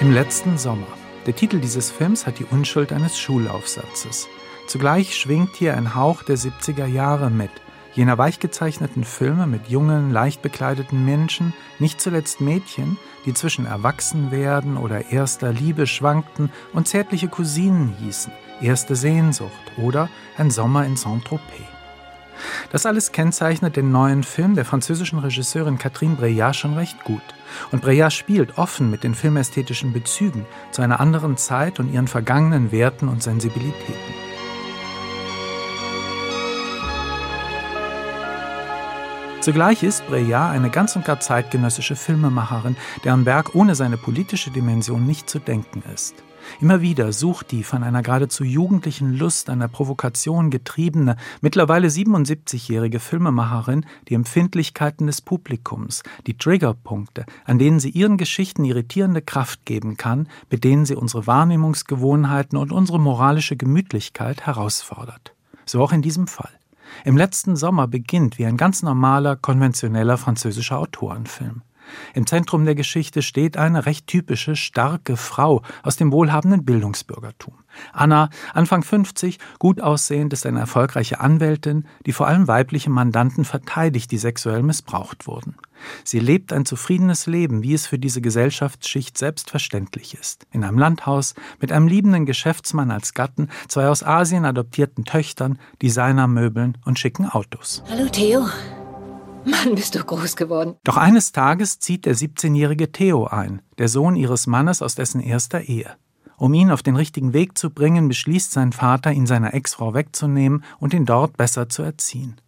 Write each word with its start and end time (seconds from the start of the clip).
Im 0.00 0.12
letzten 0.12 0.58
Sommer. 0.58 0.86
Der 1.26 1.34
Titel 1.34 1.58
dieses 1.58 1.90
Films 1.90 2.24
hat 2.24 2.38
die 2.38 2.44
Unschuld 2.44 2.92
eines 2.92 3.18
Schulaufsatzes. 3.18 4.28
Zugleich 4.68 5.16
schwingt 5.16 5.56
hier 5.56 5.76
ein 5.76 5.96
Hauch 5.96 6.22
der 6.22 6.38
70er 6.38 6.86
Jahre 6.86 7.30
mit, 7.30 7.50
jener 7.94 8.16
weichgezeichneten 8.16 9.02
Filme 9.02 9.48
mit 9.48 9.66
jungen, 9.66 10.12
leicht 10.12 10.40
bekleideten 10.40 11.04
Menschen, 11.04 11.52
nicht 11.80 12.00
zuletzt 12.00 12.40
Mädchen, 12.40 12.96
die 13.26 13.34
zwischen 13.34 13.66
Erwachsenwerden 13.66 14.76
oder 14.76 15.10
erster 15.10 15.52
Liebe 15.52 15.88
schwankten 15.88 16.52
und 16.72 16.86
zärtliche 16.86 17.26
Cousinen 17.26 17.96
hießen, 17.98 18.32
erste 18.60 18.94
Sehnsucht 18.94 19.50
oder 19.78 20.08
ein 20.36 20.52
Sommer 20.52 20.86
in 20.86 20.96
Saint-Tropez. 20.96 21.77
Das 22.70 22.86
alles 22.86 23.12
kennzeichnet 23.12 23.76
den 23.76 23.90
neuen 23.90 24.22
Film 24.22 24.54
der 24.54 24.64
französischen 24.64 25.18
Regisseurin 25.18 25.78
Catherine 25.78 26.16
Breillat 26.16 26.56
schon 26.56 26.74
recht 26.74 27.02
gut. 27.04 27.22
Und 27.72 27.82
Breillat 27.82 28.12
spielt 28.12 28.58
offen 28.58 28.90
mit 28.90 29.04
den 29.04 29.14
filmästhetischen 29.14 29.92
Bezügen 29.92 30.46
zu 30.70 30.82
einer 30.82 31.00
anderen 31.00 31.36
Zeit 31.36 31.80
und 31.80 31.92
ihren 31.92 32.08
vergangenen 32.08 32.72
Werten 32.72 33.08
und 33.08 33.22
Sensibilitäten. 33.22 34.28
Zugleich 39.40 39.82
ist 39.82 40.06
Breillat 40.08 40.52
eine 40.52 40.68
ganz 40.68 40.94
und 40.96 41.04
gar 41.04 41.20
zeitgenössische 41.20 41.96
Filmemacherin, 41.96 42.76
deren 43.04 43.24
Werk 43.24 43.54
ohne 43.54 43.74
seine 43.74 43.96
politische 43.96 44.50
Dimension 44.50 45.06
nicht 45.06 45.30
zu 45.30 45.38
denken 45.38 45.82
ist. 45.94 46.14
Immer 46.60 46.80
wieder 46.80 47.12
sucht 47.12 47.52
die 47.52 47.62
von 47.62 47.82
einer 47.82 48.02
geradezu 48.02 48.44
jugendlichen 48.44 49.16
Lust 49.16 49.50
einer 49.50 49.68
Provokation 49.68 50.50
getriebene, 50.50 51.16
mittlerweile 51.40 51.88
77-jährige 51.88 53.00
Filmemacherin 53.00 53.86
die 54.08 54.14
Empfindlichkeiten 54.14 55.06
des 55.06 55.20
Publikums, 55.20 56.02
die 56.26 56.36
Triggerpunkte, 56.36 57.26
an 57.44 57.58
denen 57.58 57.80
sie 57.80 57.90
ihren 57.90 58.16
Geschichten 58.16 58.64
irritierende 58.64 59.22
Kraft 59.22 59.64
geben 59.64 59.96
kann, 59.96 60.28
mit 60.50 60.64
denen 60.64 60.84
sie 60.84 60.96
unsere 60.96 61.26
Wahrnehmungsgewohnheiten 61.26 62.58
und 62.58 62.72
unsere 62.72 62.98
moralische 62.98 63.56
Gemütlichkeit 63.56 64.46
herausfordert. 64.46 65.34
So 65.64 65.82
auch 65.82 65.92
in 65.92 66.02
diesem 66.02 66.26
Fall. 66.26 66.50
Im 67.04 67.16
letzten 67.16 67.56
Sommer 67.56 67.86
beginnt 67.86 68.38
wie 68.38 68.46
ein 68.46 68.56
ganz 68.56 68.82
normaler, 68.82 69.36
konventioneller 69.36 70.16
französischer 70.16 70.78
Autorenfilm. 70.78 71.62
Im 72.14 72.26
Zentrum 72.26 72.64
der 72.64 72.74
Geschichte 72.74 73.22
steht 73.22 73.56
eine 73.56 73.86
recht 73.86 74.06
typische, 74.06 74.56
starke 74.56 75.16
Frau 75.16 75.62
aus 75.82 75.96
dem 75.96 76.12
wohlhabenden 76.12 76.64
Bildungsbürgertum. 76.64 77.54
Anna, 77.92 78.30
Anfang 78.54 78.82
50, 78.82 79.38
gut 79.58 79.80
aussehend, 79.80 80.32
ist 80.32 80.46
eine 80.46 80.60
erfolgreiche 80.60 81.20
Anwältin, 81.20 81.86
die 82.06 82.12
vor 82.12 82.26
allem 82.26 82.48
weibliche 82.48 82.90
Mandanten 82.90 83.44
verteidigt, 83.44 84.10
die 84.10 84.18
sexuell 84.18 84.62
missbraucht 84.62 85.26
wurden. 85.26 85.56
Sie 86.04 86.18
lebt 86.18 86.52
ein 86.52 86.64
zufriedenes 86.64 87.26
Leben, 87.26 87.62
wie 87.62 87.74
es 87.74 87.86
für 87.86 87.98
diese 87.98 88.20
Gesellschaftsschicht 88.20 89.16
selbstverständlich 89.16 90.14
ist. 90.14 90.46
In 90.50 90.64
einem 90.64 90.78
Landhaus, 90.78 91.34
mit 91.60 91.70
einem 91.72 91.86
liebenden 91.86 92.26
Geschäftsmann 92.26 92.90
als 92.90 93.14
Gatten, 93.14 93.48
zwei 93.68 93.88
aus 93.88 94.02
Asien 94.02 94.44
adoptierten 94.44 95.04
Töchtern, 95.04 95.58
Designermöbeln 95.82 96.78
und 96.84 96.98
schicken 96.98 97.26
Autos. 97.26 97.82
Hallo 97.88 98.08
Theo. 98.08 98.46
Mann, 99.50 99.74
bist 99.74 99.94
du 99.94 100.04
groß 100.04 100.36
geworden. 100.36 100.76
Doch 100.84 100.96
eines 100.96 101.32
Tages 101.32 101.78
zieht 101.78 102.06
der 102.06 102.14
17-jährige 102.14 102.92
Theo 102.92 103.26
ein, 103.26 103.62
der 103.78 103.88
Sohn 103.88 104.16
ihres 104.16 104.46
Mannes 104.46 104.82
aus 104.82 104.94
dessen 104.94 105.20
erster 105.20 105.62
Ehe. 105.62 105.96
Um 106.36 106.54
ihn 106.54 106.70
auf 106.70 106.82
den 106.82 106.94
richtigen 106.94 107.32
Weg 107.32 107.58
zu 107.58 107.70
bringen, 107.70 108.06
beschließt 108.06 108.52
sein 108.52 108.72
Vater, 108.72 109.12
ihn 109.12 109.26
seiner 109.26 109.54
Ex-Frau 109.54 109.94
wegzunehmen 109.94 110.64
und 110.78 110.94
ihn 110.94 111.04
dort 111.04 111.36
besser 111.36 111.68
zu 111.68 111.82
erziehen. 111.82 112.40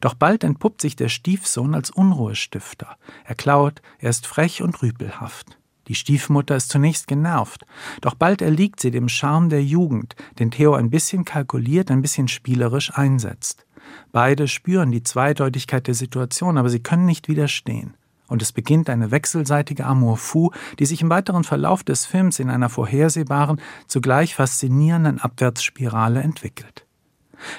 Doch 0.00 0.14
bald 0.14 0.44
entpuppt 0.44 0.80
sich 0.80 0.94
der 0.94 1.08
Stiefsohn 1.08 1.74
als 1.74 1.90
Unruhestifter. 1.90 2.96
Er 3.24 3.34
klaut, 3.34 3.82
er 3.98 4.10
ist 4.10 4.26
frech 4.26 4.62
und 4.62 4.80
rüpelhaft. 4.82 5.58
Die 5.88 5.94
Stiefmutter 5.94 6.56
ist 6.56 6.70
zunächst 6.70 7.08
genervt, 7.08 7.66
doch 8.00 8.14
bald 8.14 8.40
erliegt 8.40 8.80
sie 8.80 8.90
dem 8.90 9.08
Charme 9.08 9.50
der 9.50 9.62
Jugend, 9.62 10.16
den 10.38 10.50
Theo 10.50 10.74
ein 10.74 10.90
bisschen 10.90 11.24
kalkuliert, 11.24 11.90
ein 11.90 12.00
bisschen 12.00 12.28
spielerisch 12.28 12.96
einsetzt. 12.96 13.66
Beide 14.12 14.48
spüren 14.48 14.92
die 14.92 15.02
Zweideutigkeit 15.02 15.86
der 15.86 15.94
Situation, 15.94 16.58
aber 16.58 16.68
sie 16.68 16.80
können 16.80 17.06
nicht 17.06 17.28
widerstehen. 17.28 17.94
Und 18.26 18.42
es 18.42 18.52
beginnt 18.52 18.88
eine 18.88 19.10
wechselseitige 19.10 19.84
Amour 19.84 20.16
fou, 20.16 20.50
die 20.78 20.86
sich 20.86 21.02
im 21.02 21.10
weiteren 21.10 21.44
Verlauf 21.44 21.84
des 21.84 22.06
Films 22.06 22.38
in 22.38 22.48
einer 22.48 22.70
vorhersehbaren, 22.70 23.60
zugleich 23.86 24.34
faszinierenden 24.34 25.20
Abwärtsspirale 25.20 26.22
entwickelt. 26.22 26.86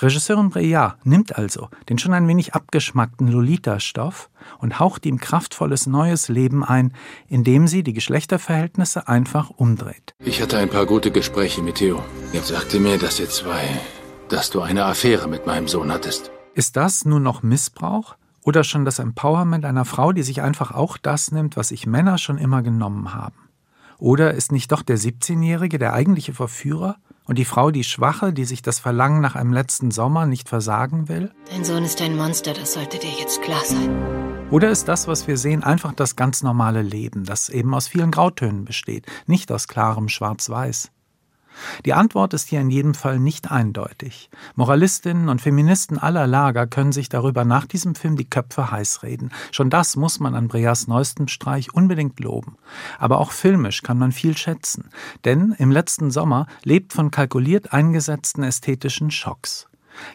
Regisseurin 0.00 0.50
Breillat 0.50 1.04
nimmt 1.04 1.36
also 1.36 1.68
den 1.88 1.98
schon 1.98 2.14
ein 2.14 2.28
wenig 2.28 2.54
abgeschmackten 2.54 3.28
Lolita-Stoff 3.28 4.30
und 4.58 4.78
haucht 4.78 5.06
ihm 5.06 5.18
kraftvolles 5.18 5.86
neues 5.86 6.28
Leben 6.28 6.64
ein, 6.64 6.92
indem 7.28 7.66
sie 7.66 7.82
die 7.82 7.92
Geschlechterverhältnisse 7.92 9.08
einfach 9.08 9.50
umdreht. 9.50 10.14
Ich 10.20 10.40
hatte 10.40 10.58
ein 10.58 10.70
paar 10.70 10.86
gute 10.86 11.10
Gespräche 11.10 11.62
mit 11.62 11.76
Theo. 11.76 12.02
Er 12.32 12.42
sagte 12.42 12.80
mir, 12.80 12.98
dass 12.98 13.20
ihr 13.20 13.28
zwei 13.28 13.68
dass 14.28 14.50
du 14.50 14.60
eine 14.60 14.84
Affäre 14.84 15.28
mit 15.28 15.46
meinem 15.46 15.68
Sohn 15.68 15.92
hattest. 15.92 16.30
Ist 16.54 16.76
das 16.76 17.04
nun 17.04 17.22
noch 17.22 17.42
Missbrauch? 17.42 18.16
Oder 18.42 18.62
schon 18.62 18.84
das 18.84 19.00
Empowerment 19.00 19.64
einer 19.64 19.84
Frau, 19.84 20.12
die 20.12 20.22
sich 20.22 20.40
einfach 20.40 20.70
auch 20.70 20.98
das 20.98 21.32
nimmt, 21.32 21.56
was 21.56 21.68
sich 21.68 21.86
Männer 21.86 22.16
schon 22.16 22.38
immer 22.38 22.62
genommen 22.62 23.12
haben? 23.12 23.48
Oder 23.98 24.34
ist 24.34 24.52
nicht 24.52 24.70
doch 24.72 24.82
der 24.82 24.98
17-Jährige 24.98 25.78
der 25.78 25.92
eigentliche 25.94 26.32
Verführer 26.32 26.96
und 27.24 27.38
die 27.38 27.44
Frau 27.44 27.70
die 27.70 27.84
Schwache, 27.84 28.32
die 28.32 28.44
sich 28.44 28.62
das 28.62 28.78
Verlangen 28.78 29.20
nach 29.20 29.34
einem 29.34 29.52
letzten 29.52 29.90
Sommer 29.90 30.26
nicht 30.26 30.48
versagen 30.48 31.08
will? 31.08 31.32
Dein 31.50 31.64
Sohn 31.64 31.82
ist 31.82 32.00
ein 32.00 32.16
Monster, 32.16 32.52
das 32.52 32.74
sollte 32.74 32.98
dir 32.98 33.10
jetzt 33.10 33.42
klar 33.42 33.64
sein. 33.64 33.90
Oder 34.50 34.70
ist 34.70 34.86
das, 34.86 35.08
was 35.08 35.26
wir 35.26 35.38
sehen, 35.38 35.64
einfach 35.64 35.92
das 35.92 36.14
ganz 36.14 36.42
normale 36.44 36.82
Leben, 36.82 37.24
das 37.24 37.48
eben 37.48 37.74
aus 37.74 37.88
vielen 37.88 38.12
Grautönen 38.12 38.64
besteht, 38.64 39.06
nicht 39.26 39.50
aus 39.50 39.66
klarem 39.66 40.08
Schwarz-Weiß? 40.08 40.92
Die 41.84 41.94
Antwort 41.94 42.34
ist 42.34 42.48
hier 42.48 42.60
in 42.60 42.70
jedem 42.70 42.94
Fall 42.94 43.18
nicht 43.18 43.50
eindeutig. 43.50 44.30
Moralistinnen 44.54 45.28
und 45.28 45.40
Feministen 45.40 45.98
aller 45.98 46.26
Lager 46.26 46.66
können 46.66 46.92
sich 46.92 47.08
darüber 47.08 47.44
nach 47.44 47.66
diesem 47.66 47.94
Film 47.94 48.16
die 48.16 48.28
Köpfe 48.28 48.70
heiß 48.70 49.02
reden. 49.02 49.30
Schon 49.52 49.70
das 49.70 49.96
muss 49.96 50.20
man 50.20 50.34
an 50.34 50.48
Breas 50.48 50.86
neuestem 50.88 51.28
Streich 51.28 51.72
unbedingt 51.74 52.20
loben. 52.20 52.56
Aber 52.98 53.18
auch 53.18 53.32
filmisch 53.32 53.82
kann 53.82 53.98
man 53.98 54.12
viel 54.12 54.36
schätzen. 54.36 54.90
Denn 55.24 55.54
im 55.58 55.70
letzten 55.70 56.10
Sommer 56.10 56.46
lebt 56.62 56.92
von 56.92 57.10
kalkuliert 57.10 57.72
eingesetzten 57.72 58.42
ästhetischen 58.42 59.10
Schocks. 59.10 59.68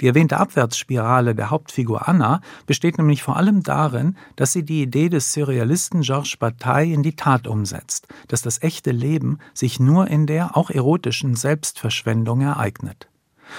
Die 0.00 0.06
erwähnte 0.06 0.38
Abwärtsspirale 0.38 1.34
der 1.34 1.50
Hauptfigur 1.50 2.08
Anna 2.08 2.40
besteht 2.66 2.98
nämlich 2.98 3.22
vor 3.22 3.36
allem 3.36 3.62
darin, 3.62 4.16
dass 4.36 4.52
sie 4.52 4.64
die 4.64 4.82
Idee 4.82 5.08
des 5.08 5.32
Surrealisten 5.32 6.02
Georges 6.02 6.36
Bataille 6.36 6.94
in 6.94 7.02
die 7.02 7.16
Tat 7.16 7.46
umsetzt, 7.46 8.08
dass 8.28 8.42
das 8.42 8.62
echte 8.62 8.90
Leben 8.90 9.38
sich 9.54 9.80
nur 9.80 10.08
in 10.08 10.26
der 10.26 10.56
auch 10.56 10.70
erotischen 10.70 11.34
Selbstverschwendung 11.34 12.40
ereignet. 12.40 13.08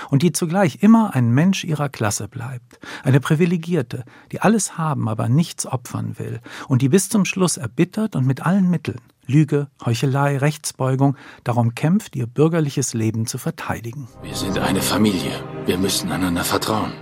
Und 0.09 0.21
die 0.21 0.31
zugleich 0.31 0.83
immer 0.83 1.15
ein 1.15 1.31
Mensch 1.31 1.63
ihrer 1.63 1.89
Klasse 1.89 2.27
bleibt, 2.27 2.79
eine 3.03 3.19
Privilegierte, 3.19 4.03
die 4.31 4.41
alles 4.41 4.77
haben, 4.77 5.07
aber 5.07 5.29
nichts 5.29 5.65
opfern 5.65 6.19
will, 6.19 6.41
und 6.67 6.81
die 6.81 6.89
bis 6.89 7.09
zum 7.09 7.25
Schluss 7.25 7.57
erbittert 7.57 8.15
und 8.15 8.25
mit 8.25 8.45
allen 8.45 8.69
Mitteln, 8.69 8.99
Lüge, 9.27 9.67
Heuchelei, 9.85 10.37
Rechtsbeugung, 10.37 11.15
darum 11.43 11.75
kämpft, 11.75 12.15
ihr 12.15 12.27
bürgerliches 12.27 12.93
Leben 12.93 13.27
zu 13.27 13.37
verteidigen. 13.37 14.07
Wir 14.23 14.35
sind 14.35 14.57
eine 14.57 14.81
Familie. 14.81 15.43
Wir 15.65 15.77
müssen 15.77 16.11
einander 16.11 16.43
vertrauen. 16.43 16.93